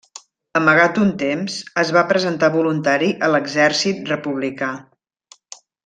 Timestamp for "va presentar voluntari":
1.99-3.13